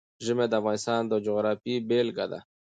ژمی 0.25 0.45
د 0.49 0.53
افغانستان 0.61 1.01
د 1.07 1.13
جغرافیې 1.25 1.75
بېلګه 1.89 2.25
ده. 2.31 2.39